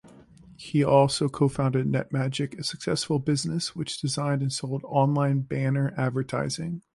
[0.57, 6.81] He also co-founded Netmagic, a successful business which designed and sold online banner advertising.